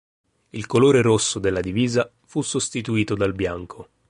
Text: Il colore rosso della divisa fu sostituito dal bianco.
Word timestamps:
Il 0.49 0.65
colore 0.65 1.03
rosso 1.03 1.37
della 1.37 1.59
divisa 1.59 2.11
fu 2.25 2.41
sostituito 2.41 3.13
dal 3.13 3.35
bianco. 3.35 3.89